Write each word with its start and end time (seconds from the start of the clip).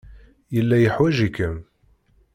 Yella 0.55 0.77
yeḥwaj-ikem. 0.79 1.57